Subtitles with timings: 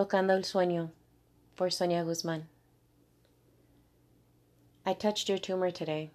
[0.00, 0.92] Tocando el Sueño
[1.54, 2.48] for Sonia Guzman.
[4.86, 6.10] I touched your tumor today.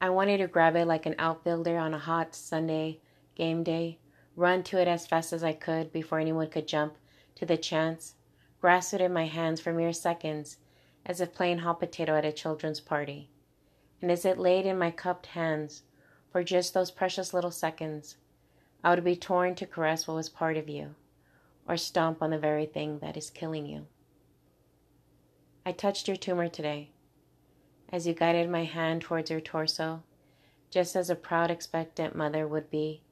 [0.00, 3.00] I wanted to grab it like an outfielder on a hot Sunday
[3.34, 3.98] game day,
[4.36, 6.94] run to it as fast as I could before anyone could jump
[7.34, 8.14] to the chance,
[8.60, 10.58] grasp it in my hands for mere seconds,
[11.04, 13.28] as if playing hot potato at a children's party.
[14.00, 15.82] And as it laid in my cupped hands
[16.30, 18.16] for just those precious little seconds,
[18.84, 20.94] I would be torn to caress what was part of you
[21.68, 23.86] or stomp on the very thing that is killing you.
[25.64, 26.90] I touched your tumor today
[27.92, 30.02] as you guided my hand towards your torso,
[30.70, 33.02] just as a proud, expectant mother would be,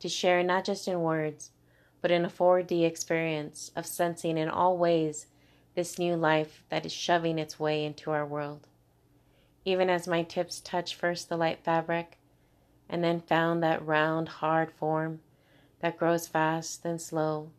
[0.00, 1.50] to share not just in words,
[2.00, 5.26] but in a 4D experience of sensing in all ways
[5.74, 8.68] this new life that is shoving its way into our world.
[9.64, 12.18] Even as my tips touched first the light fabric,
[12.88, 15.20] and then found that round, hard form
[15.80, 17.50] that grows fast, then slow,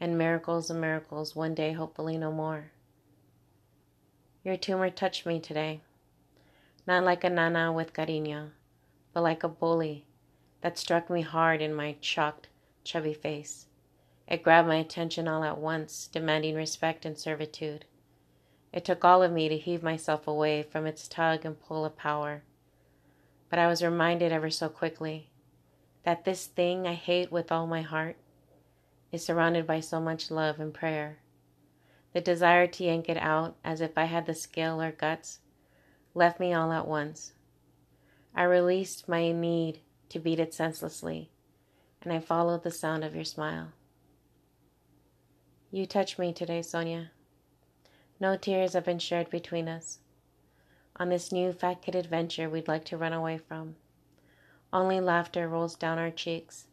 [0.00, 2.70] and miracles and miracles one day, hopefully no more.
[4.44, 5.80] Your tumor touched me today,
[6.86, 8.50] not like a nana with cariño,
[9.12, 10.06] but like a bully
[10.60, 12.48] that struck me hard in my chalked,
[12.84, 13.66] chubby face.
[14.26, 17.84] It grabbed my attention all at once, demanding respect and servitude.
[18.72, 21.96] It took all of me to heave myself away from its tug and pull of
[21.96, 22.42] power.
[23.48, 25.30] But I was reminded ever so quickly
[26.04, 28.16] that this thing I hate with all my heart
[29.10, 31.18] is surrounded by so much love and prayer.
[32.12, 35.40] The desire to yank it out as if I had the skill or guts
[36.14, 37.32] left me all at once.
[38.34, 41.30] I released my need to beat it senselessly,
[42.02, 43.72] and I followed the sound of your smile.
[45.70, 47.10] You touched me today, Sonia.
[48.20, 49.98] No tears have been shared between us.
[50.96, 53.76] On this new fat kid adventure we'd like to run away from.
[54.72, 56.67] Only laughter rolls down our cheeks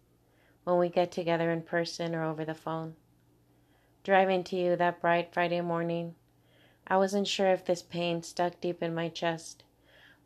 [0.66, 2.96] when we get together in person or over the phone.
[4.04, 6.16] Driving to you that bright Friday morning,
[6.88, 9.64] I wasn't sure if this pain stuck deep in my chest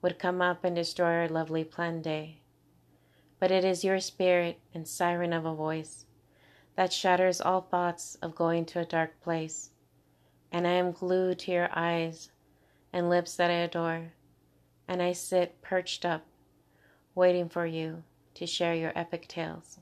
[0.02, 2.42] would come up and destroy our lovely planned day.
[3.40, 6.06] But it is your spirit and siren of a voice
[6.76, 9.72] that shatters all thoughts of going to a dark place,
[10.52, 12.32] and I am glued to your eyes
[12.94, 14.14] and lips that I adore,
[14.88, 16.26] and I sit perched up,
[17.16, 18.04] waiting for you
[18.36, 19.80] to share your epic tales.